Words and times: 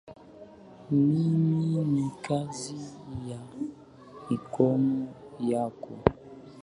Mimi 0.91 1.77
ni 1.91 2.09
kazi 2.25 2.75
ya 3.29 3.39
mikono 4.29 5.07
yako. 5.49 5.97